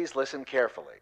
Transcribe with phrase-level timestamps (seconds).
[0.00, 0.94] Please listen carefully.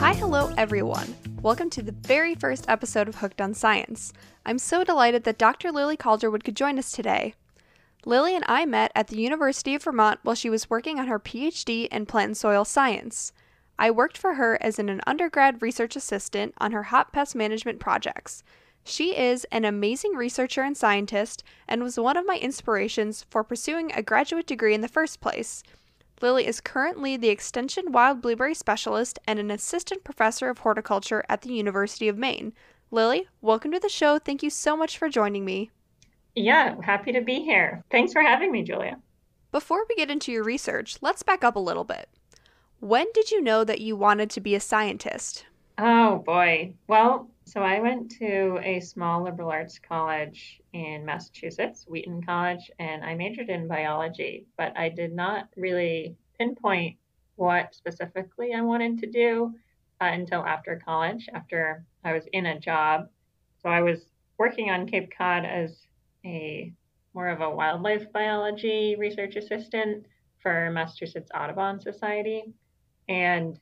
[0.00, 1.14] Hi, hello, everyone.
[1.40, 4.12] Welcome to the very first episode of Hooked on Science.
[4.44, 5.70] I'm so delighted that Dr.
[5.70, 7.34] Lily Calderwood could join us today.
[8.04, 11.20] Lily and I met at the University of Vermont while she was working on her
[11.20, 13.32] PhD in plant and soil science.
[13.78, 18.42] I worked for her as an undergrad research assistant on her hot pest management projects.
[18.84, 23.92] She is an amazing researcher and scientist and was one of my inspirations for pursuing
[23.92, 25.62] a graduate degree in the first place.
[26.20, 31.42] Lily is currently the Extension Wild Blueberry Specialist and an assistant professor of horticulture at
[31.42, 32.52] the University of Maine.
[32.90, 34.18] Lily, welcome to the show.
[34.18, 35.70] Thank you so much for joining me.
[36.34, 37.84] Yeah, happy to be here.
[37.90, 38.98] Thanks for having me, Julia.
[39.52, 42.08] Before we get into your research, let's back up a little bit.
[42.80, 45.44] When did you know that you wanted to be a scientist?
[45.82, 46.74] Oh boy.
[46.88, 53.02] Well, so I went to a small liberal arts college in Massachusetts, Wheaton College, and
[53.02, 56.98] I majored in biology, but I did not really pinpoint
[57.36, 59.54] what specifically I wanted to do
[60.02, 63.08] uh, until after college, after I was in a job.
[63.62, 64.04] So I was
[64.36, 65.86] working on Cape Cod as
[66.26, 66.74] a
[67.14, 70.04] more of a wildlife biology research assistant
[70.42, 72.52] for Massachusetts Audubon Society.
[73.08, 73.58] And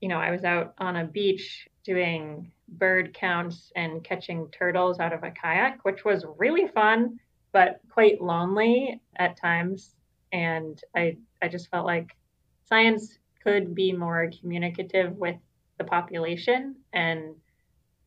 [0.00, 5.12] you know, I was out on a beach doing bird counts and catching turtles out
[5.12, 7.18] of a kayak, which was really fun,
[7.52, 9.94] but quite lonely at times.
[10.32, 12.16] And I, I just felt like
[12.64, 15.36] science could be more communicative with
[15.78, 16.76] the population.
[16.92, 17.34] And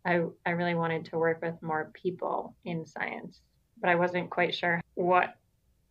[0.06, 3.42] I, I really wanted to work with more people in science,
[3.80, 5.36] but I wasn't quite sure what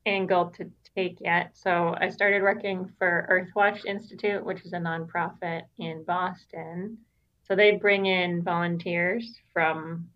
[0.07, 1.57] angle to take yet.
[1.57, 6.99] So I started working for Earthwatch Institute, which is a nonprofit in Boston.
[7.45, 10.09] So they bring in volunteers from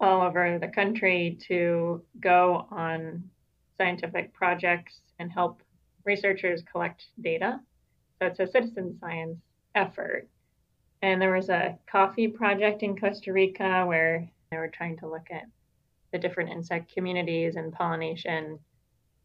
[0.00, 3.24] all over the country to go on
[3.76, 5.62] scientific projects and help
[6.04, 7.60] researchers collect data.
[8.18, 9.38] So it's a citizen science
[9.74, 10.28] effort.
[11.02, 15.28] And there was a coffee project in Costa Rica where they were trying to look
[15.30, 15.44] at
[16.12, 18.58] the different insect communities and pollination.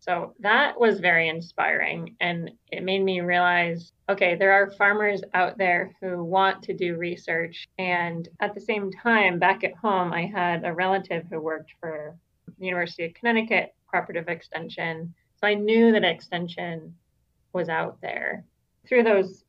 [0.04, 2.18] So that was very inspiring.
[2.20, 6.98] And it made me realize okay, there are farmers out there who want to do
[6.98, 7.70] research.
[7.78, 12.18] And at the same time, back at home, I had a relative who worked for
[12.60, 15.14] the University of Connecticut Cooperative Extension.
[15.40, 16.94] So I knew that extension
[17.54, 18.44] was out there.
[18.86, 19.46] Through those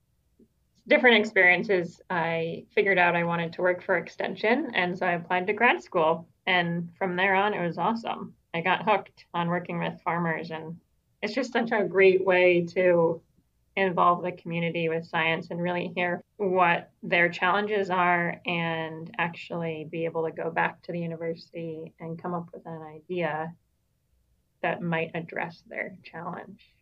[0.87, 4.71] different experiences, I figured out I wanted to work for extension.
[4.75, 8.35] And so I applied to grad school and from there on, it was awesome.
[8.55, 10.77] I got hooked on working with farmers, and
[11.21, 13.21] it's just such a great way to
[13.77, 20.05] involve the community with science and really hear what their challenges are and actually be
[20.05, 23.53] able to go back to the university and come up with an idea
[24.63, 26.73] that might address their challenge.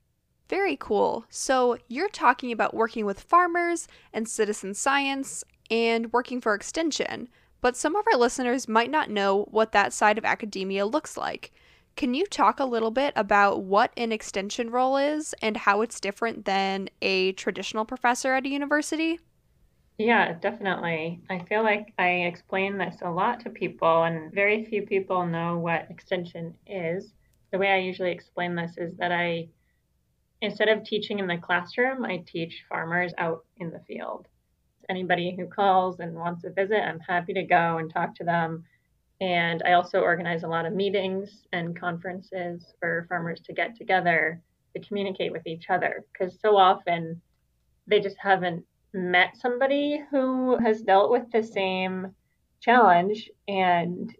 [0.51, 1.25] Very cool.
[1.31, 7.29] So, you're talking about working with farmers and citizen science and working for extension
[7.63, 11.53] but some of our listeners might not know what that side of academia looks like.
[11.97, 16.01] Can you talk a little bit about what an extension role is and how it's
[16.01, 19.19] different than a traditional professor at a university?
[19.99, 21.23] Yeah, definitely.
[21.31, 25.59] I feel like I explain this a lot to people, and very few people know
[25.59, 27.13] what extension is.
[27.53, 29.49] The way I usually explain this is that I,
[30.41, 34.29] instead of teaching in the classroom, I teach farmers out in the field
[34.89, 38.65] anybody who calls and wants to visit, I'm happy to go and talk to them.
[39.23, 44.43] And I also organize a lot of meetings and conferences for farmers to get together
[44.75, 46.05] to communicate with each other.
[46.13, 47.23] Because so often
[47.87, 52.13] they just haven't met somebody who has dealt with the same
[52.61, 54.13] challenge and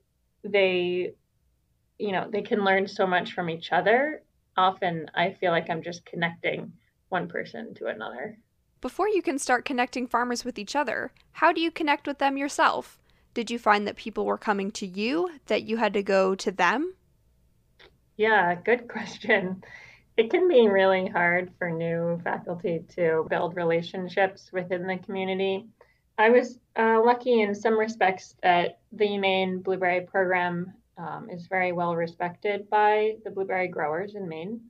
[0.45, 1.13] they
[1.99, 4.23] you know they can learn so much from each other.
[4.57, 6.73] Often i feel like i'm just connecting
[7.09, 8.39] one person to another.
[8.81, 12.37] Before you can start connecting farmers with each other, how do you connect with them
[12.37, 12.99] yourself?
[13.35, 16.51] Did you find that people were coming to you, that you had to go to
[16.51, 16.95] them?
[18.17, 19.63] Yeah, good question.
[20.17, 25.67] It can be really hard for new faculty to build relationships within the community.
[26.19, 31.73] I was uh, lucky in some respects that the Maine blueberry program um, is very
[31.73, 34.61] well respected by the blueberry growers in Maine.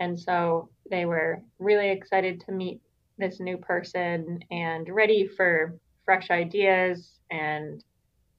[0.00, 2.80] And so they were really excited to meet
[3.16, 7.84] this new person and ready for fresh ideas and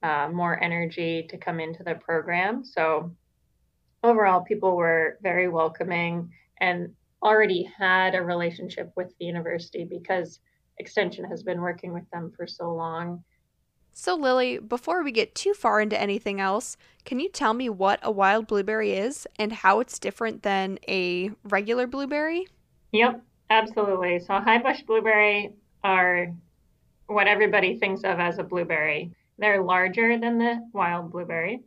[0.02, 2.64] uh, more energy to come into the program.
[2.64, 3.14] So
[4.02, 10.40] overall, people were very welcoming and already had a relationship with the university because
[10.78, 13.22] Extension has been working with them for so long.
[13.92, 18.00] So, Lily, before we get too far into anything else, can you tell me what
[18.02, 22.46] a wild blueberry is and how it's different than a regular blueberry?
[22.92, 23.20] Yep,
[23.50, 24.20] absolutely.
[24.20, 25.52] So, high bush blueberry
[25.84, 26.32] are
[27.08, 29.12] what everybody thinks of as a blueberry.
[29.40, 31.62] They're larger than the wild blueberry.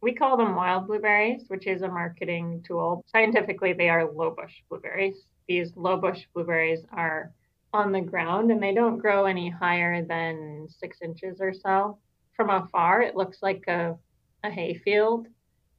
[0.00, 3.04] We call them wild blueberries, which is a marketing tool.
[3.08, 5.26] Scientifically, they are low bush blueberries.
[5.46, 7.32] These low bush blueberries are
[7.74, 11.98] on the ground and they don't grow any higher than six inches or so.
[12.32, 13.98] From afar, it looks like a,
[14.42, 15.26] a hayfield.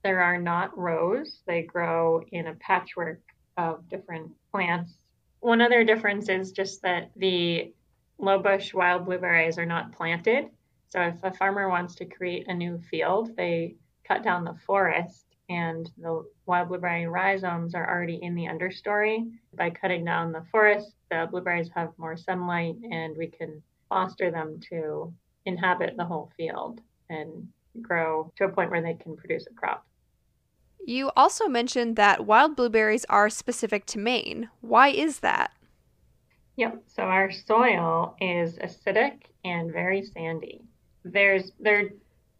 [0.04, 3.20] There are not rows, they grow in a patchwork
[3.58, 4.94] of different plants.
[5.40, 7.74] One other difference is just that the
[8.20, 10.52] low bush wild blueberries are not planted.
[10.92, 15.26] So if a farmer wants to create a new field, they cut down the forest
[15.48, 19.32] and the wild blueberry rhizomes are already in the understory.
[19.54, 24.60] By cutting down the forest, the blueberries have more sunlight and we can foster them
[24.70, 25.14] to
[25.46, 27.48] inhabit the whole field and
[27.82, 29.86] grow to a point where they can produce a crop.
[30.86, 34.50] You also mentioned that wild blueberries are specific to Maine.
[34.60, 35.52] Why is that?
[36.58, 40.66] Yep, so our soil is acidic and very sandy.
[41.04, 41.90] There's there are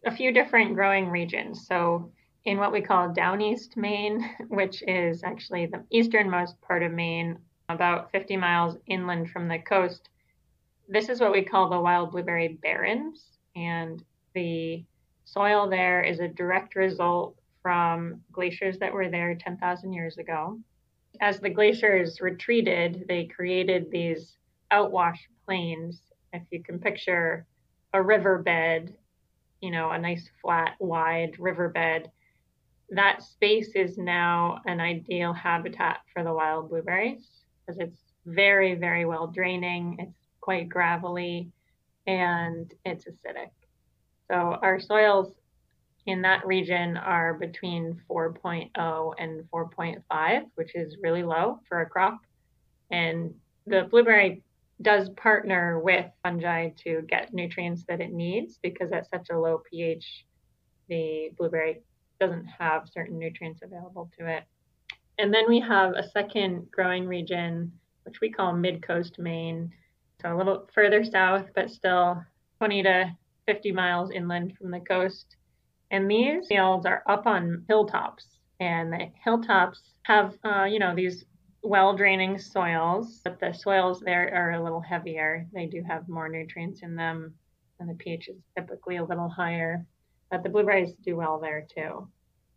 [0.06, 1.66] a few different growing regions.
[1.66, 2.10] So
[2.44, 7.38] in what we call down east Maine, which is actually the easternmost part of Maine,
[7.68, 10.08] about 50 miles inland from the coast.
[10.88, 14.02] This is what we call the wild blueberry barrens, and
[14.34, 14.84] the
[15.24, 20.58] soil there is a direct result from glaciers that were there 10,000 years ago.
[21.20, 24.36] As the glaciers retreated, they created these
[24.72, 26.02] outwash plains.
[26.32, 27.46] If you can picture
[27.92, 28.94] a riverbed,
[29.60, 32.10] you know, a nice flat, wide riverbed
[32.92, 37.26] that space is now an ideal habitat for the wild blueberries
[37.66, 39.96] because it's very, very well draining.
[39.98, 41.50] It's quite gravelly
[42.06, 43.50] and it's acidic.
[44.30, 45.32] So our soils
[46.06, 52.20] in that region are between 4.0 and 4.5, which is really low for a crop.
[52.90, 53.34] And
[53.66, 54.42] the blueberry
[54.82, 59.62] does partner with fungi to get nutrients that it needs because at such a low
[59.70, 60.26] pH,
[60.88, 61.82] the blueberry
[62.20, 64.44] doesn't have certain nutrients available to it.
[65.18, 67.72] And then we have a second growing region,
[68.04, 69.72] which we call mid coast Maine.
[70.20, 72.22] So a little further south, but still
[72.58, 75.36] 20 to 50 miles inland from the coast.
[75.90, 78.26] And these fields are up on hilltops.
[78.60, 81.24] And the hilltops have, uh, you know, these
[81.62, 85.46] well draining soils, but the soils there are a little heavier.
[85.52, 87.34] They do have more nutrients in them,
[87.80, 89.86] and the pH is typically a little higher
[90.32, 92.08] but the blueberries do well there too.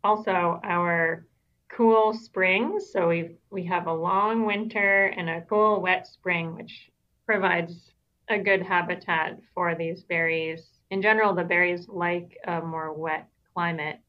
[0.02, 1.26] Also, our
[1.68, 2.90] cool springs.
[2.90, 6.90] So we we have a long winter and a cool wet spring, which
[7.26, 7.92] provides
[8.28, 10.80] a good habitat for these berries.
[10.90, 14.00] In general, the berries like a more wet climate.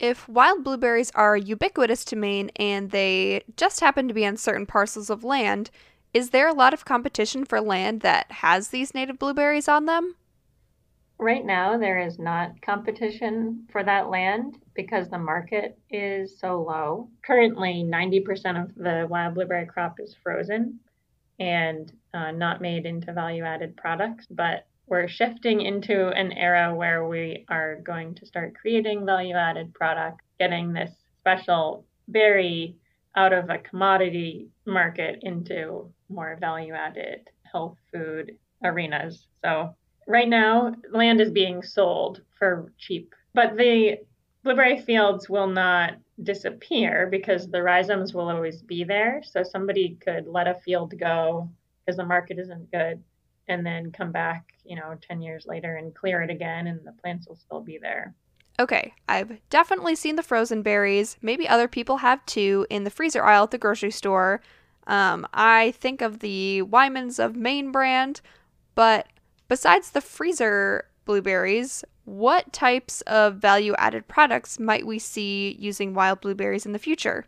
[0.00, 4.64] If wild blueberries are ubiquitous to Maine and they just happen to be on certain
[4.64, 5.70] parcels of land,
[6.14, 10.16] is there a lot of competition for land that has these native blueberries on them?
[11.18, 17.10] Right now, there is not competition for that land because the market is so low.
[17.22, 20.80] Currently, 90% of the wild blueberry crop is frozen
[21.38, 24.26] and uh, not made into value added products.
[24.30, 29.72] But we're shifting into an era where we are going to start creating value added
[29.72, 32.74] products, getting this special berry
[33.14, 39.28] out of a commodity market into more value added health food arenas.
[39.44, 39.76] So
[40.08, 43.98] right now land is being sold for cheap, but the
[44.42, 49.22] blueberry fields will not disappear because the rhizomes will always be there.
[49.24, 51.48] So somebody could let a field go
[51.86, 53.02] because the market isn't good
[53.50, 56.92] and then come back, you know, 10 years later and clear it again and the
[56.92, 58.14] plants will still be there.
[58.58, 61.16] Okay, I've definitely seen the frozen berries.
[61.22, 64.40] Maybe other people have too in the freezer aisle at the grocery store.
[64.86, 68.20] Um, I think of the Wyman's of Maine brand,
[68.74, 69.06] but
[69.50, 76.20] Besides the freezer blueberries, what types of value added products might we see using wild
[76.20, 77.26] blueberries in the future?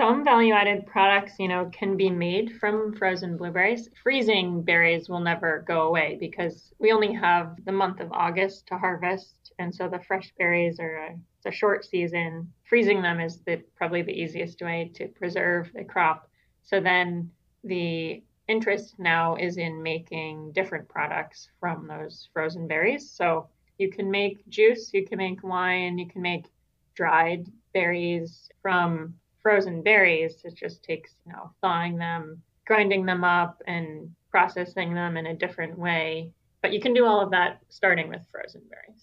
[0.00, 3.90] Some value added products, you know, can be made from frozen blueberries.
[4.02, 8.78] Freezing berries will never go away because we only have the month of August to
[8.78, 9.52] harvest.
[9.58, 12.50] And so the fresh berries are a, it's a short season.
[12.66, 16.30] Freezing them is the, probably the easiest way to preserve the crop.
[16.62, 17.30] So then
[17.62, 23.10] the interest now is in making different products from those frozen berries.
[23.10, 26.46] So you can make juice, you can make wine, you can make
[26.94, 30.42] dried berries from frozen berries.
[30.44, 35.34] It just takes, you know, thawing them, grinding them up and processing them in a
[35.34, 36.32] different way
[36.62, 39.02] But you can do all of that starting with frozen berries.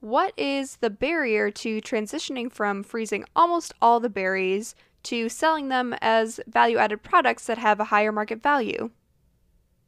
[0.00, 5.94] What is the barrier to transitioning from freezing almost all the berries to selling them
[6.00, 8.90] as value added products that have a higher market value?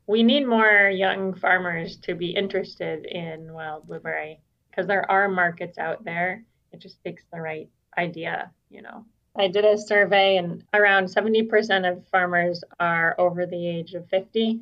[0.07, 4.41] We need more young farmers to be interested in wild blueberry
[4.71, 6.45] because there are markets out there.
[6.73, 9.05] It just takes the right idea, you know.
[9.37, 14.61] I did a survey, and around 70% of farmers are over the age of 50,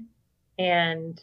[0.58, 1.20] and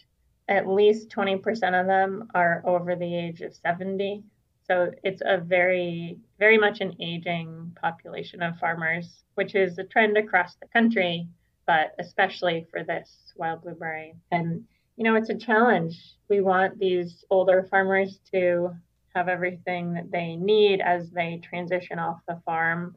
[0.49, 4.23] at least 20% of them are over the age of 70.
[4.63, 10.17] So it's a very, very much an aging population of farmers, which is a trend
[10.17, 11.27] across the country,
[11.65, 14.15] but especially for this wild blueberry.
[14.31, 14.65] And,
[14.97, 15.97] you know, it's a challenge.
[16.29, 18.75] We want these older farmers to
[19.15, 22.95] have everything that they need as they transition off the farm.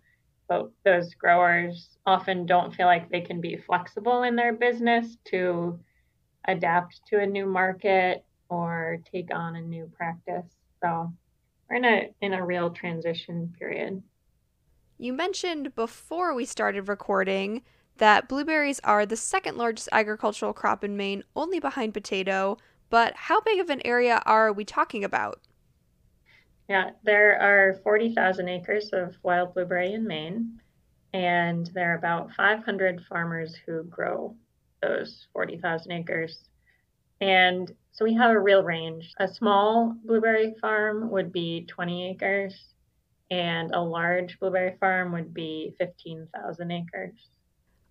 [0.51, 5.79] But those growers often don't feel like they can be flexible in their business to
[6.49, 10.57] adapt to a new market or take on a new practice.
[10.83, 11.13] So
[11.69, 14.03] we're in a in a real transition period.
[14.99, 17.63] You mentioned before we started recording
[17.99, 22.57] that blueberries are the second largest agricultural crop in Maine, only behind potato.
[22.89, 25.41] But how big of an area are we talking about?
[26.71, 30.61] Yeah, there are 40,000 acres of wild blueberry in Maine,
[31.13, 34.37] and there are about 500 farmers who grow
[34.81, 36.45] those 40,000 acres.
[37.21, 39.13] And so we have a real range.
[39.19, 42.55] A small blueberry farm would be 20 acres,
[43.33, 47.15] and a large blueberry farm would be 15,000 acres.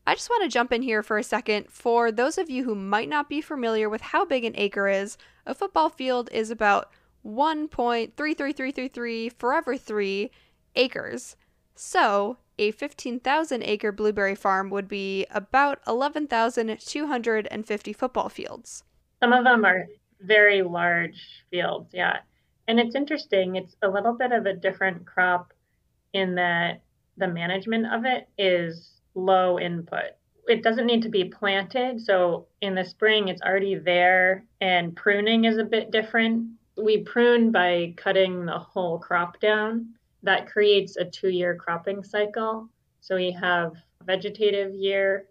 [0.07, 1.69] I just want to jump in here for a second.
[1.69, 5.17] For those of you who might not be familiar with how big an acre is,
[5.45, 6.93] a football field is about
[7.25, 10.31] 1.33333 forever 3
[10.75, 11.35] acres.
[11.75, 18.83] So, a 15,000 acre blueberry farm would be about 11,250 football fields.
[19.21, 19.88] Some of them are
[20.21, 22.17] very large fields, yeah.
[22.67, 25.53] And it's interesting, it's a little bit of a different crop
[26.13, 26.81] in that
[27.17, 30.11] the management of it is low input.
[30.47, 32.01] It doesn't need to be planted.
[32.01, 37.51] So in the spring, it's already there, and pruning is a bit different we prune
[37.51, 39.93] by cutting the whole crop down.
[40.24, 42.69] That creates a two year cropping cycle.
[43.01, 43.74] So we have
[44.05, 45.25] vegetative year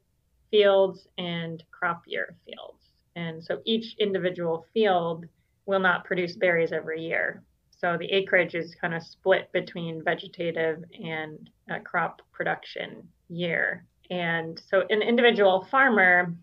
[0.51, 2.85] fields and crop year fields.
[3.17, 5.27] And so each individual field
[5.67, 7.43] will not produce berries every year.
[7.71, 13.85] So the acreage is kind of split between vegetative and uh, crop production year.
[14.11, 16.35] And so an individual farmer,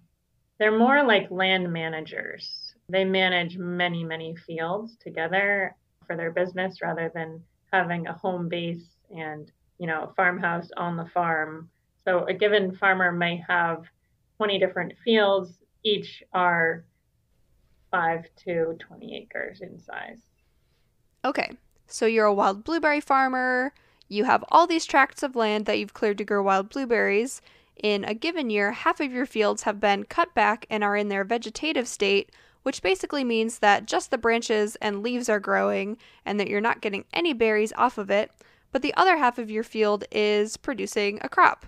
[0.59, 2.64] they're more like land managers.
[2.89, 5.75] They manage many, many fields together
[6.05, 10.95] for their business rather than having a home base and, you know, a farmhouse on
[10.95, 11.69] the farm.
[12.03, 13.85] So a given farmer may have
[14.37, 16.85] 20 different fields, each are
[17.91, 20.19] 5 to 20 acres in size.
[21.23, 21.51] Okay.
[21.87, 23.73] So you're a wild blueberry farmer,
[24.07, 27.41] you have all these tracts of land that you've cleared to grow wild blueberries.
[27.81, 31.09] In a given year, half of your fields have been cut back and are in
[31.09, 32.31] their vegetative state,
[32.65, 35.95] which basically means that just the branches and leaves are growing
[36.25, 38.31] and that you're not getting any berries off of it,
[38.72, 41.67] but the other half of your field is producing a crop.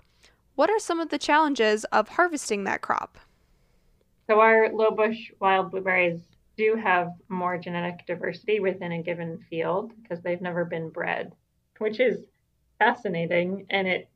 [0.55, 3.19] What are some of the challenges of harvesting that crop?
[4.25, 6.19] So, our low bush wild blueberries
[6.57, 11.31] do have more genetic diversity within a given field because they've never been bred,
[11.77, 12.25] which is
[12.79, 14.09] fascinating and it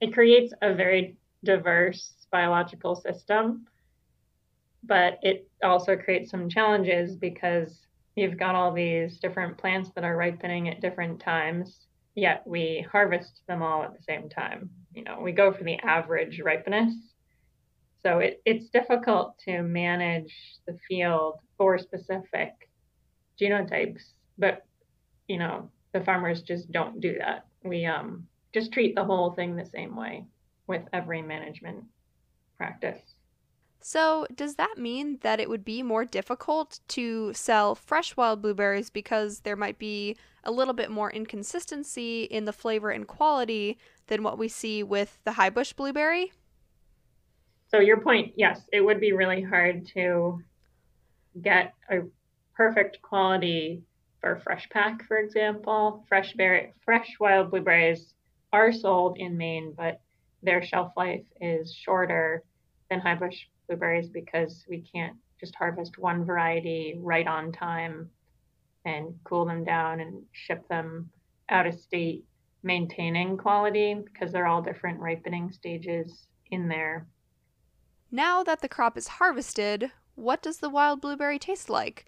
[0.00, 3.66] it creates a very diverse biological system
[4.86, 7.86] but it also creates some challenges because
[8.16, 13.40] you've got all these different plants that are ripening at different times, yet we harvest
[13.48, 14.70] them all at the same time.
[14.94, 16.94] You know, we go for the average ripeness.
[18.02, 20.32] So it, it's difficult to manage
[20.66, 22.52] the field for specific
[23.40, 24.64] genotypes, but
[25.26, 27.46] you know, the farmers just don't do that.
[27.64, 30.26] We um, just treat the whole thing the same way
[30.66, 31.84] with every management
[32.58, 33.13] practice.
[33.86, 38.88] So, does that mean that it would be more difficult to sell fresh wild blueberries
[38.88, 43.76] because there might be a little bit more inconsistency in the flavor and quality
[44.06, 46.32] than what we see with the high bush blueberry?
[47.68, 50.42] So, your point, yes, it would be really hard to
[51.42, 52.04] get a
[52.54, 53.82] perfect quality
[54.22, 56.06] for fresh pack, for example.
[56.08, 58.14] Fresh berry, fresh wild blueberries
[58.50, 60.00] are sold in Maine, but
[60.42, 62.44] their shelf life is shorter
[62.88, 68.08] than high bush blueberries because we can't just harvest one variety right on time
[68.84, 71.10] and cool them down and ship them
[71.48, 72.24] out of state
[72.62, 77.06] maintaining quality because they're all different ripening stages in there.
[78.10, 82.06] Now that the crop is harvested, what does the wild blueberry taste like?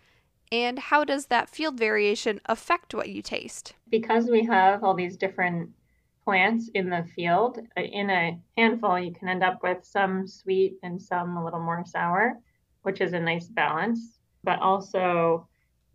[0.53, 3.75] And how does that field variation affect what you taste?
[3.91, 5.71] Because we have all these different
[6.27, 10.77] plants in the field, uh, in a handful, you can end up with some sweet
[10.83, 12.35] and some a little more sour,
[12.83, 14.19] which is a nice balance.
[14.43, 15.47] But also,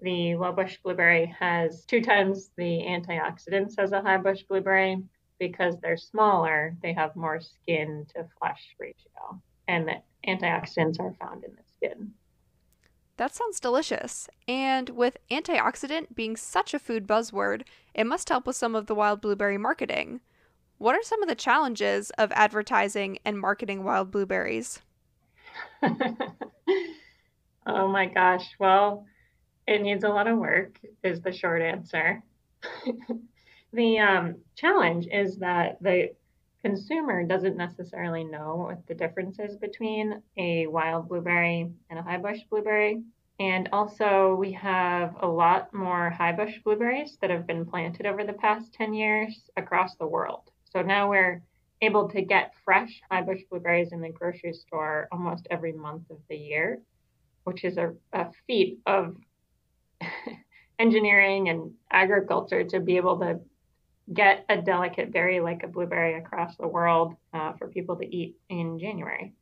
[0.02, 5.04] the low bush blueberry has two times the antioxidants as a high bush blueberry
[5.38, 9.42] because they're smaller, they have more skin to flesh ratio.
[9.68, 12.14] And the antioxidants are found in the skin.
[13.22, 14.28] That sounds delicious.
[14.48, 17.62] And with antioxidant being such a food buzzword,
[17.94, 20.22] it must help with some of the wild blueberry marketing.
[20.80, 24.82] What are some of the challenges of advertising and marketing wild blueberries?
[27.68, 28.56] oh my gosh.
[28.58, 29.06] Well,
[29.68, 32.24] it needs a lot of work, is the short answer.
[33.72, 36.10] the um, challenge is that the
[36.64, 42.18] consumer doesn't necessarily know what the difference is between a wild blueberry and a high
[42.18, 43.02] bush blueberry.
[43.40, 48.24] And also, we have a lot more high bush blueberries that have been planted over
[48.24, 50.52] the past 10 years across the world.
[50.66, 51.42] So now we're
[51.82, 56.18] able to get fresh high bush blueberries in the grocery store almost every month of
[56.30, 56.82] the year,
[57.44, 59.18] which is a, a feat of
[60.80, 63.40] engineering and agriculture to be able to
[64.14, 68.36] get a delicate berry like a blueberry across the world uh, for people to eat
[68.50, 69.34] in January.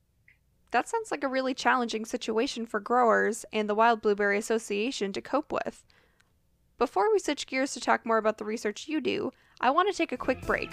[0.72, 5.22] That sounds like a really challenging situation for growers and the Wild Blueberry Association to
[5.22, 5.84] cope with.
[6.78, 9.98] Before we switch gears to talk more about the research you do, I want to
[9.98, 10.72] take a quick break.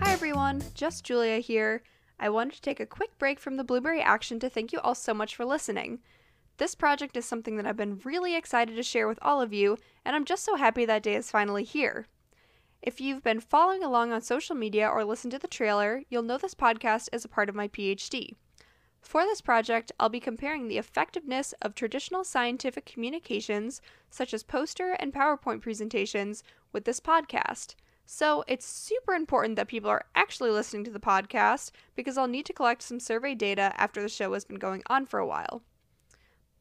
[0.00, 1.82] Hi everyone, just Julia here.
[2.18, 4.94] I wanted to take a quick break from the Blueberry Action to thank you all
[4.94, 5.98] so much for listening.
[6.58, 9.78] This project is something that I've been really excited to share with all of you,
[10.04, 12.06] and I'm just so happy that day is finally here.
[12.82, 16.38] If you've been following along on social media or listened to the trailer, you'll know
[16.38, 18.34] this podcast is a part of my PhD.
[19.00, 23.80] For this project, I'll be comparing the effectiveness of traditional scientific communications,
[24.10, 27.74] such as poster and PowerPoint presentations, with this podcast.
[28.04, 32.46] So it's super important that people are actually listening to the podcast because I'll need
[32.46, 35.62] to collect some survey data after the show has been going on for a while.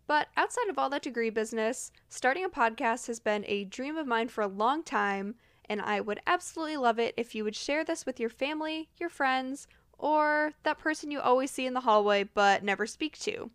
[0.07, 4.07] But outside of all that degree business, starting a podcast has been a dream of
[4.07, 5.35] mine for a long time,
[5.65, 9.09] and I would absolutely love it if you would share this with your family, your
[9.09, 13.51] friends, or that person you always see in the hallway but never speak to.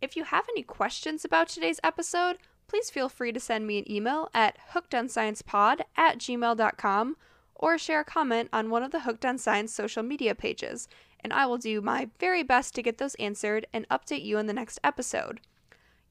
[0.00, 3.90] If you have any questions about today's episode, please feel free to send me an
[3.90, 7.16] email at hookedonsciencepod at gmail.com
[7.54, 10.88] or share a comment on one of the Hooked on Science social media pages,
[11.22, 14.46] and I will do my very best to get those answered and update you in
[14.46, 15.40] the next episode.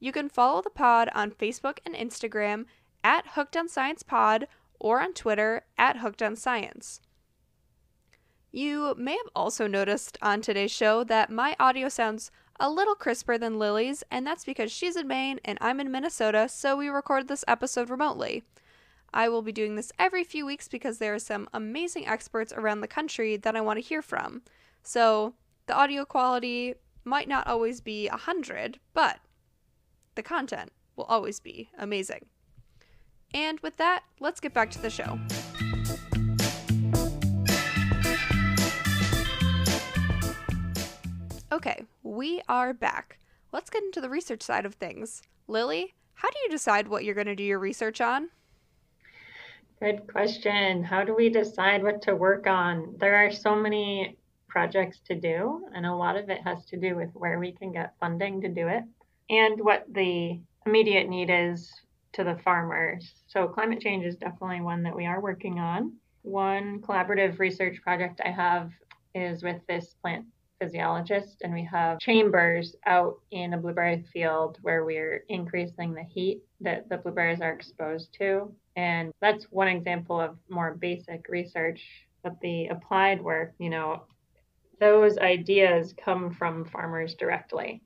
[0.00, 2.64] You can follow the pod on Facebook and Instagram
[3.04, 4.48] at Hooked on Science Pod
[4.80, 7.00] or on Twitter at Hooked on Science.
[8.50, 13.38] You may have also noticed on today's show that my audio sounds a little crisper
[13.38, 17.28] than Lily's, and that's because she's in Maine and I'm in Minnesota, so we recorded
[17.28, 18.44] this episode remotely.
[19.14, 22.80] I will be doing this every few weeks because there are some amazing experts around
[22.80, 24.42] the country that I want to hear from.
[24.82, 25.34] So
[25.66, 29.20] the audio quality might not always be 100, but
[30.14, 32.26] the content will always be amazing.
[33.34, 35.18] And with that, let's get back to the show.
[41.50, 43.18] Okay, we are back.
[43.52, 45.22] Let's get into the research side of things.
[45.48, 48.30] Lily, how do you decide what you're going to do your research on?
[49.80, 50.84] Good question.
[50.84, 52.94] How do we decide what to work on?
[52.98, 54.16] There are so many
[54.52, 57.72] projects to do, and a lot of it has to do with where we can
[57.72, 58.84] get funding to do it
[59.30, 61.72] and what the immediate need is
[62.12, 63.14] to the farmers.
[63.26, 65.94] So, climate change is definitely one that we are working on.
[66.20, 68.70] One collaborative research project I have
[69.14, 70.26] is with this plant
[70.60, 76.42] physiologist, and we have chambers out in a blueberry field where we're increasing the heat
[76.60, 78.54] that the blueberries are exposed to.
[78.76, 81.80] And that's one example of more basic research.
[82.22, 84.04] But the applied work, you know,
[84.82, 87.80] those ideas come from farmers directly.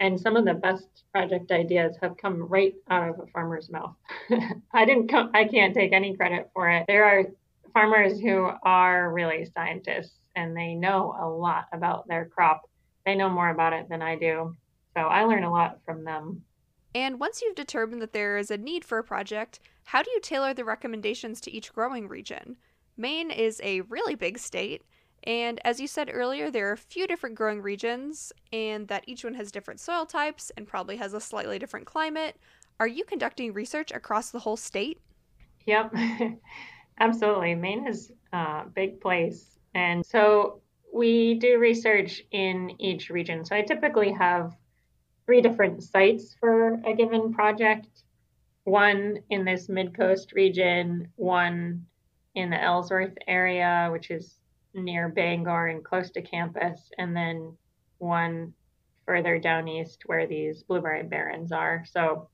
[0.00, 3.94] And some of the best project ideas have come right out of a farmer's mouth.
[4.74, 6.84] I didn't come, I can't take any credit for it.
[6.88, 7.24] There are
[7.72, 12.68] farmers who are really scientists and they know a lot about their crop.
[13.06, 14.54] They know more about it than I do.
[14.94, 16.42] So I learn a lot from them.
[16.94, 20.20] And once you've determined that there is a need for a project, how do you
[20.20, 22.56] tailor the recommendations to each growing region?
[22.98, 24.82] Maine is a really big state,
[25.24, 29.24] and as you said earlier, there are a few different growing regions, and that each
[29.24, 32.36] one has different soil types and probably has a slightly different climate.
[32.80, 35.00] Are you conducting research across the whole state?
[35.66, 35.94] Yep,
[37.00, 37.54] absolutely.
[37.54, 39.58] Maine is a big place.
[39.74, 40.60] And so
[40.92, 43.44] we do research in each region.
[43.44, 44.56] So I typically have
[45.26, 47.86] three different sites for a given project
[48.64, 51.86] one in this mid coast region, one
[52.34, 54.36] in the Ellsworth area, which is
[54.74, 57.56] near Bangor and close to campus, and then
[57.98, 58.52] one
[59.06, 61.84] further down east where these blueberry barrens are.
[61.90, 62.28] So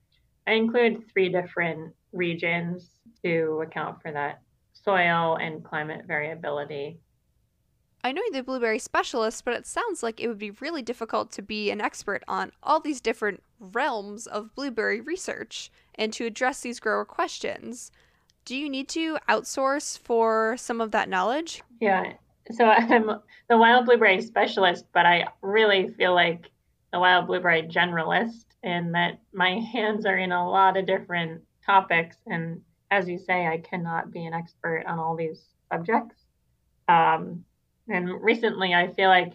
[0.46, 2.90] I include three different regions
[3.24, 4.40] to account for that
[4.72, 7.00] soil and climate variability.
[8.04, 11.32] I know you're the blueberry specialist, but it sounds like it would be really difficult
[11.32, 16.60] to be an expert on all these different realms of blueberry research and to address
[16.60, 17.90] these grower questions.
[18.44, 21.62] Do you need to outsource for some of that knowledge?
[21.80, 22.14] Yeah.
[22.52, 23.06] So I'm
[23.48, 26.50] the wild blueberry specialist, but I really feel like
[26.92, 32.16] the wild blueberry generalist in that my hands are in a lot of different topics.
[32.26, 36.16] And as you say, I cannot be an expert on all these subjects.
[36.88, 37.44] Um,
[37.88, 39.34] and recently, I feel like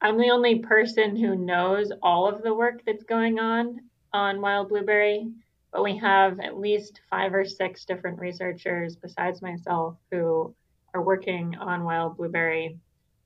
[0.00, 3.80] I'm the only person who knows all of the work that's going on
[4.12, 5.28] on wild blueberry,
[5.72, 10.54] but we have at least five or six different researchers besides myself who
[10.94, 12.78] are working on wild blueberry.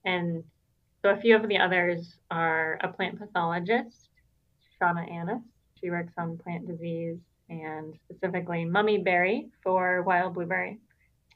[0.05, 0.45] And
[1.03, 4.09] so a few of the others are a plant pathologist,
[4.81, 5.43] Seanna Annis.
[5.81, 10.79] She works on plant disease and specifically mummyberry for wild blueberry.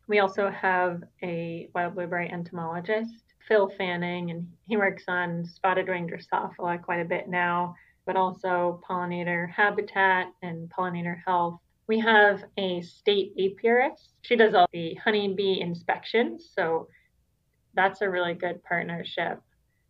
[0.08, 6.08] We also have a wild blueberry entomologist, Phil Fanning, and he works on spotted wing
[6.08, 11.60] Drosophila quite a bit now, but also pollinator habitat and pollinator health.
[11.88, 14.08] We have a state apiarist.
[14.22, 16.88] She does all the honeybee inspections, so
[17.74, 19.40] that's a really good partnership,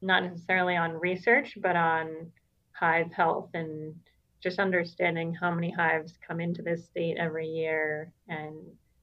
[0.02, 2.30] not necessarily on research, but on
[2.72, 3.94] hive health and
[4.42, 8.12] just understanding how many hives come into this state every year.
[8.28, 8.56] And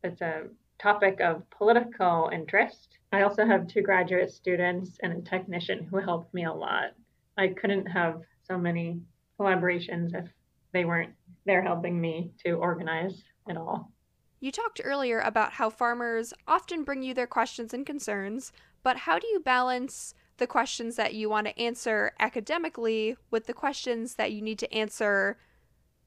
[0.04, 0.44] it's a
[0.80, 2.98] topic of political interest.
[3.12, 6.92] I also have two graduate students and a technician who helped me a lot.
[7.38, 9.00] I couldn't have so many
[9.40, 10.28] collaborations if
[10.74, 11.14] they weren't
[11.46, 13.92] there helping me to organize it all.
[14.40, 18.52] You talked earlier about how farmers often bring you their questions and concerns,
[18.84, 23.54] but how do you balance the questions that you want to answer academically with the
[23.54, 25.38] questions that you need to answer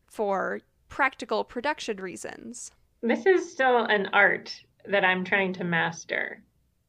[0.06, 2.70] for practical production reasons?
[3.02, 6.42] This is still an art that I'm trying to master.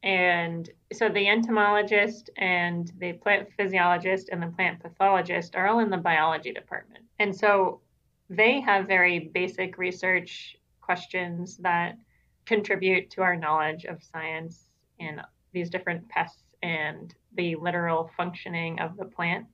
[0.03, 5.89] And so the entomologist and the plant physiologist and the plant pathologist are all in
[5.89, 7.03] the biology department.
[7.19, 7.81] And so
[8.29, 11.97] they have very basic research questions that
[12.45, 14.67] contribute to our knowledge of science
[14.99, 15.21] and
[15.53, 19.45] these different pests and the literal functioning of the plant.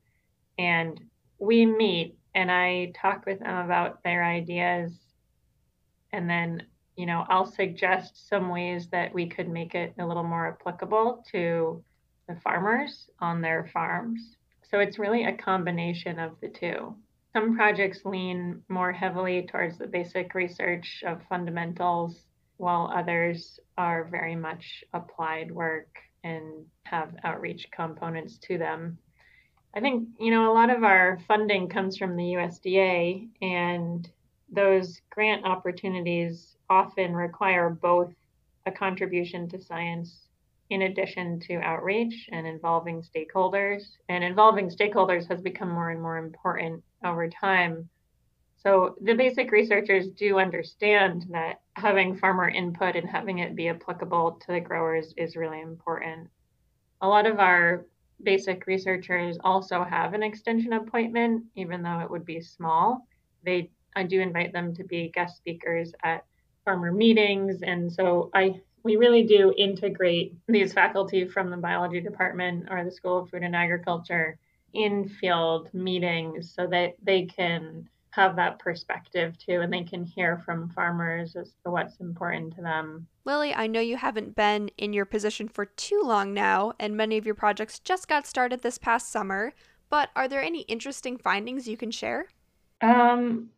[0.58, 1.00] And
[1.40, 4.94] we meet and I talk with them about their ideas.
[6.12, 6.64] And then
[6.96, 11.24] you know i'll suggest some ways that we could make it a little more applicable
[11.32, 11.84] to
[12.28, 14.38] the farmers on their farms.
[14.70, 16.96] So it's really a combination of the two
[17.34, 22.26] some projects lean more heavily towards the basic research of fundamentals
[22.58, 25.90] while others are very much applied work
[26.24, 28.98] and have outreach components to them
[29.76, 34.10] i think you know a lot of our funding comes from the usda and
[34.52, 38.14] those grant opportunities often require both
[38.66, 40.28] a contribution to science
[40.70, 43.84] in addition to outreach and involving stakeholders.
[44.10, 47.90] And involving stakeholders has become more and more important over time.
[48.56, 54.40] So the basic researchers do understand that having farmer input and having it be applicable
[54.46, 56.30] to the growers is really important.
[57.02, 57.86] A lot of our
[58.22, 63.06] basic researchers also have an extension appointment, even though it would be small.
[63.44, 66.26] They I do invite them to be guest speakers at
[66.66, 67.62] farmer meetings.
[67.62, 72.92] And so I we really do integrate these faculty from the biology department or the
[72.92, 74.38] School of Food and Agriculture
[74.74, 80.42] in field meetings so that they can have that perspective too and they can hear
[80.46, 83.08] from farmers as to what's important to them.
[83.26, 87.18] Lily, I know you haven't been in your position for too long now and many
[87.18, 89.54] of your projects just got started this past summer,
[89.90, 92.28] but are there any interesting findings you can share?
[92.82, 93.50] Um,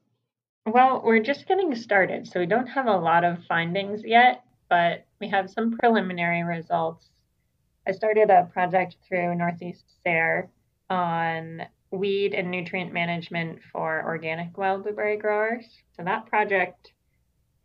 [0.66, 5.06] well, we're just getting started, so we don't have a lot of findings yet, but
[5.20, 7.10] we have some preliminary results.
[7.88, 10.50] I started a project through Northeast SARE
[10.90, 15.66] on weed and nutrient management for organic wild blueberry growers.
[15.96, 16.92] So that project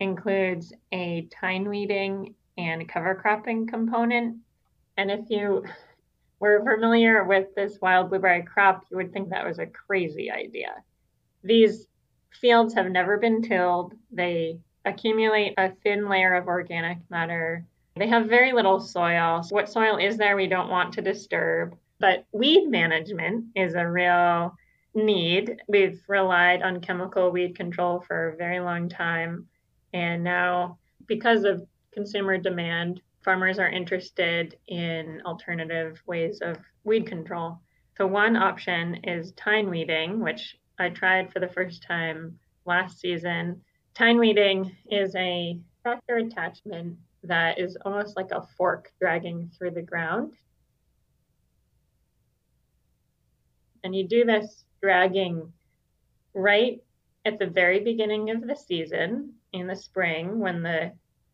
[0.00, 4.38] includes a tine weeding and cover cropping component.
[4.96, 5.64] And if you
[6.40, 10.74] were familiar with this wild blueberry crop, you would think that was a crazy idea.
[11.44, 11.86] These
[12.40, 13.94] fields have never been tilled.
[14.10, 19.42] They accumulate a thin layer of organic matter They have very little soil.
[19.42, 21.76] So what soil is there we don't want to disturb.
[22.00, 24.56] But weed management is a real
[24.94, 25.62] need.
[25.68, 29.46] We've relied on chemical weed control for a very long time.
[29.92, 37.60] And now, because of consumer demand, farmers are interested in alternative ways of weed control.
[37.98, 43.60] So, one option is tine weeding, which I tried for the first time last season.
[43.94, 49.82] Tine weeding is a tractor attachment that is almost like a fork dragging through the
[49.82, 50.32] ground.
[53.84, 55.52] And you do this dragging
[56.34, 56.80] right
[57.24, 60.92] at the very beginning of the season in the spring when the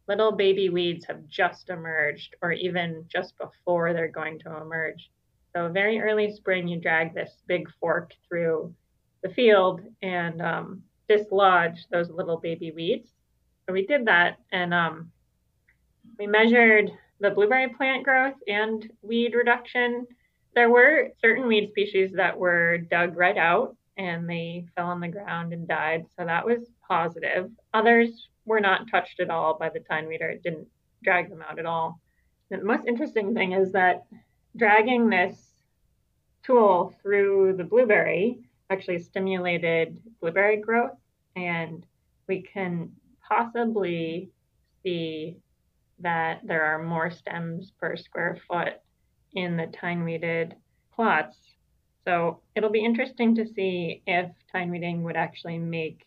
[0.08, 5.10] little baby weeds have just emerged or even just before they're going to emerge.
[5.54, 8.74] So, very early spring, you drag this big fork through
[9.22, 13.08] the field and um, dislodge those little baby weeds.
[13.66, 15.10] So, we did that and um,
[16.18, 20.06] we measured the blueberry plant growth and weed reduction.
[20.56, 25.08] There were certain weed species that were dug right out and they fell on the
[25.08, 26.06] ground and died.
[26.18, 27.50] So that was positive.
[27.74, 30.30] Others were not touched at all by the tine weeder.
[30.30, 30.66] It didn't
[31.04, 32.00] drag them out at all.
[32.50, 34.06] the most interesting thing is that
[34.56, 35.36] dragging this
[36.42, 38.38] tool through the blueberry
[38.70, 40.96] actually stimulated blueberry growth,
[41.36, 41.86] and
[42.28, 42.90] we can
[43.28, 44.30] possibly
[44.82, 45.36] see
[45.98, 48.80] that there are more stems per square foot
[49.36, 50.56] in the tine weeded
[50.94, 51.36] plots.
[52.04, 56.06] So it'll be interesting to see if tine weeding would actually make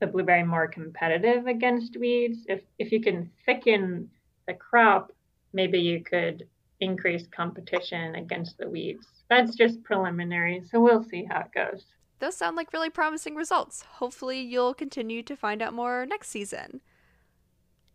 [0.00, 2.44] the blueberry more competitive against weeds.
[2.48, 4.10] If if you can thicken
[4.46, 5.12] the crop,
[5.52, 6.46] maybe you could
[6.80, 9.06] increase competition against the weeds.
[9.28, 11.84] That's just preliminary, so we'll see how it goes.
[12.20, 13.82] Those sound like really promising results.
[13.82, 16.80] Hopefully, you'll continue to find out more next season.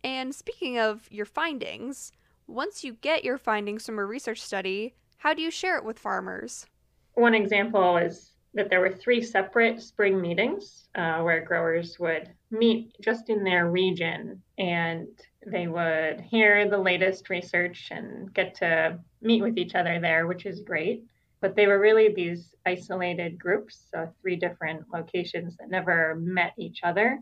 [0.02, 2.12] And speaking of your findings,
[2.46, 5.98] once you get your findings from a research study, how do you share it with
[5.98, 6.66] farmers?
[7.14, 12.94] One example is that there were three separate spring meetings uh, where growers would meet
[13.00, 15.08] just in their region and
[15.46, 20.46] they would hear the latest research and get to meet with each other there, which
[20.46, 21.04] is great.
[21.40, 26.80] But they were really these isolated groups, so three different locations that never met each
[26.82, 27.18] other.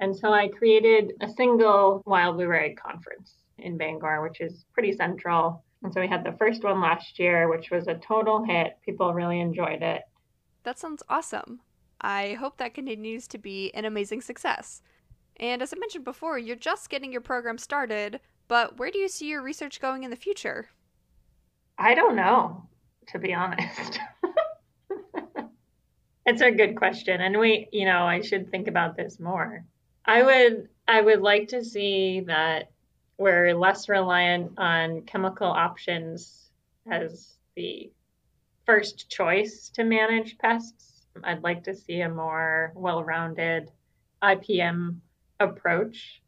[0.00, 5.62] And so I created a single wild blueberry conference in Bangor, which is pretty central.
[5.82, 8.78] And so we had the first one last year, which was a total hit.
[8.84, 10.02] People really enjoyed it.
[10.64, 11.60] That sounds awesome.
[12.00, 14.82] I hope that continues to be an amazing success.
[15.38, 19.08] And as I mentioned before, you're just getting your program started, but where do you
[19.08, 20.68] see your research going in the future?
[21.78, 22.68] I don't know,
[23.08, 24.00] to be honest.
[26.26, 27.20] it's a good question.
[27.20, 29.64] And we, you know, I should think about this more.
[30.04, 32.70] I would I would like to see that
[33.18, 36.50] we're less reliant on chemical options
[36.90, 37.90] as the
[38.64, 41.06] first choice to manage pests.
[41.24, 43.70] I'd like to see a more well-rounded
[44.22, 44.98] IPM
[45.40, 46.22] approach.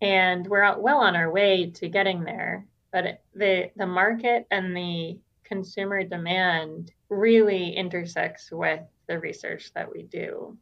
[0.00, 2.66] And we're well on our way to getting there.
[2.92, 10.02] But the the market and the consumer demand really intersects with the research that we
[10.02, 10.56] do.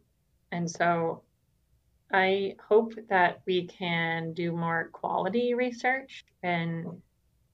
[0.53, 1.23] And so
[2.13, 7.03] I hope that we can do more quality research and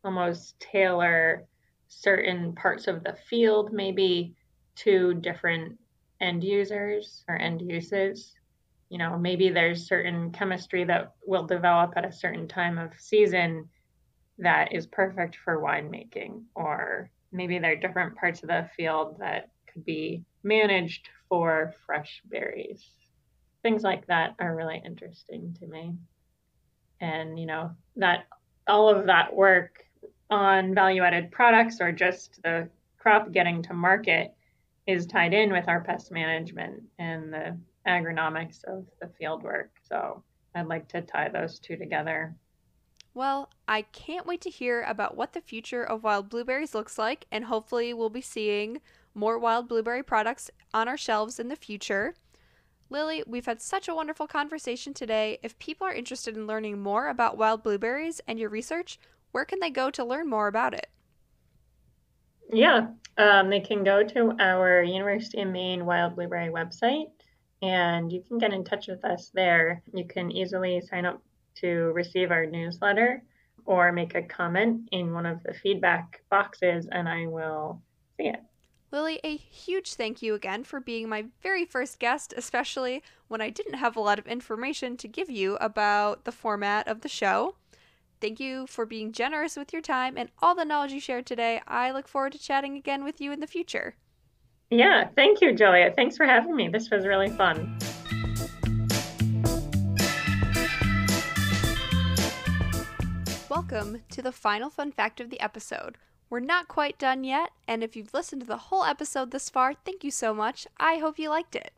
[0.05, 1.47] almost tailor
[1.89, 4.35] certain parts of the field maybe
[4.75, 5.79] to different
[6.21, 8.35] end users or end uses.
[8.91, 13.69] You know, maybe there's certain chemistry that will develop at a certain time of season
[14.39, 19.51] that is perfect for winemaking, or maybe there are different parts of the field that
[19.73, 22.87] could be managed for fresh berries
[23.63, 25.95] things like that are really interesting to me.
[27.01, 28.27] And, you know, that
[28.67, 29.85] all of that work
[30.31, 34.35] on value added products or just the crop getting to market
[34.87, 39.71] is tied in with our pest management and the agronomics of the field work.
[39.83, 40.23] So
[40.55, 42.35] I'd like to tie those two together.
[43.15, 47.27] Well, I can't wait to hear about what the future of wild blueberries looks like,
[47.31, 48.81] and hopefully, we'll be seeing
[49.15, 52.15] more wild blueberry products on our shelves in the future.
[52.93, 55.39] Lily, we've had such a wonderful conversation today.
[55.43, 58.99] If people are interested in learning more about wild blueberries and your research,
[59.33, 60.89] where can they go to learn more about it?
[62.53, 67.07] Yeah, um, they can go to our University of Maine Wild Blueberry website
[67.63, 69.83] and you can get in touch with us there.
[69.95, 71.23] You can easily sign up
[71.57, 73.23] to receive our newsletter
[73.65, 77.81] or make a comment in one of the feedback boxes, and I will
[78.17, 78.41] see it.
[78.93, 83.49] Lily, a huge thank you again for being my very first guest, especially when I
[83.49, 87.55] didn't have a lot of information to give you about the format of the show.
[88.21, 91.63] Thank you for being generous with your time and all the knowledge you shared today.
[91.67, 93.95] I look forward to chatting again with you in the future.
[94.69, 95.95] Yeah, thank you, Julia.
[95.97, 96.69] Thanks for having me.
[96.69, 97.79] This was really fun.
[103.49, 105.97] Welcome to the final fun fact of the episode
[106.33, 109.75] we're not quite done yet, and if you've listened to the whole episode this far,
[109.75, 110.67] thank you so much.
[110.81, 111.73] I hope you liked it.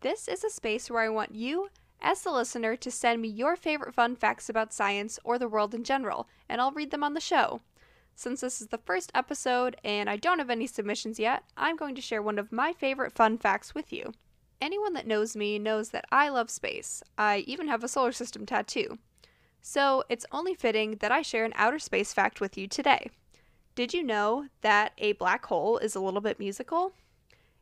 [0.00, 1.68] This is a space where I want you,
[2.00, 5.74] as the listener, to send me your favorite fun facts about science or the world
[5.74, 7.60] in general, and I'll read them on the show.
[8.14, 11.94] Since this is the first episode and I don't have any submissions yet, I'm going
[11.94, 14.14] to share one of my favorite fun facts with you.
[14.62, 17.02] Anyone that knows me knows that I love space.
[17.18, 18.96] I even have a solar system tattoo.
[19.60, 23.10] So it's only fitting that I share an outer space fact with you today.
[23.74, 26.92] Did you know that a black hole is a little bit musical?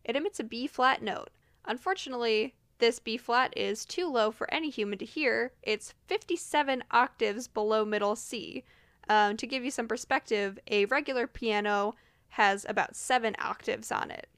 [0.05, 1.31] It emits a B flat note.
[1.65, 5.53] Unfortunately, this B flat is too low for any human to hear.
[5.63, 8.65] It's 57 octaves below middle C.
[9.09, 11.95] Um, to give you some perspective, a regular piano
[12.31, 14.29] has about seven octaves on it.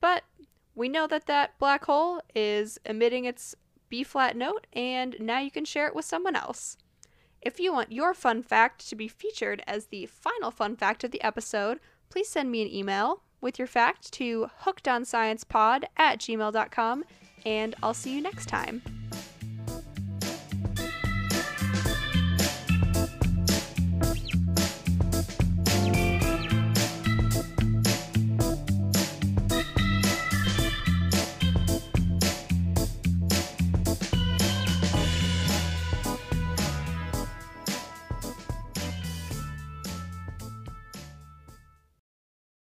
[0.00, 0.24] But
[0.74, 3.54] we know that that black hole is emitting its
[3.88, 6.76] B flat note, and now you can share it with someone else.
[7.44, 11.10] If you want your fun fact to be featured as the final fun fact of
[11.10, 11.78] the episode,
[12.08, 17.04] please send me an email with your fact to hookedonsciencepod at gmail.com,
[17.44, 19.03] and I'll see you next time.